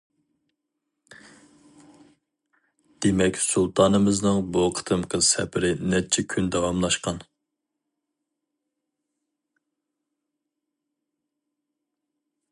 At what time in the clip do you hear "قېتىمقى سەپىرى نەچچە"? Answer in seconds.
4.79-6.25